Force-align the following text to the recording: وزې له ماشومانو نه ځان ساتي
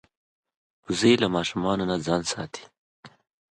وزې 0.85 1.13
له 1.21 1.27
ماشومانو 1.35 1.83
نه 1.91 1.97
ځان 2.05 2.21
ساتي 2.31 2.63